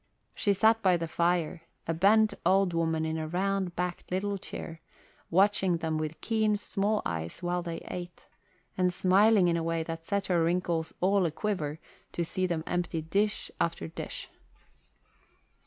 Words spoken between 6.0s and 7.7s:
keen small eyes while